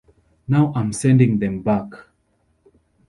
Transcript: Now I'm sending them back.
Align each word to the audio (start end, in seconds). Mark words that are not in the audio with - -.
Now 0.47 0.73
I'm 0.75 0.93
sending 0.93 1.37
them 1.37 1.61
back. 1.61 1.85